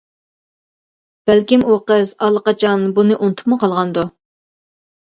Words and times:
بەلكىم 1.31 1.67
ئۇ 1.69 1.77
قىز 1.93 2.15
ئاللىقاچان 2.23 2.89
بۇنى 2.99 3.21
ئۇنتۇپمۇ 3.23 3.63
قالغاندۇ. 3.67 4.11